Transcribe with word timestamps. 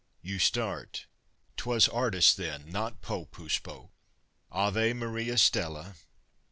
You 0.23 0.39
start 0.39 1.05
'twas 1.57 1.87
artist 1.87 2.35
then, 2.35 2.67
not 2.71 3.01
Pope 3.03 3.35
who 3.35 3.47
spoke! 3.49 3.91
Ave 4.51 4.93
Maria 4.93 5.37
stella! 5.37 5.93